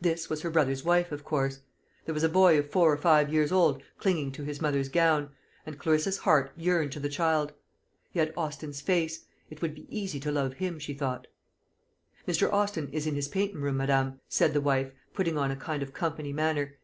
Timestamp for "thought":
10.94-11.28